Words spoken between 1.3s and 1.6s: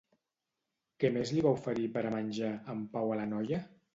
li va